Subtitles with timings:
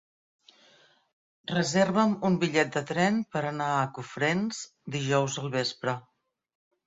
[1.51, 4.63] Reserva'm un bitllet de tren per anar a Cofrents
[4.97, 5.97] dijous al vespre.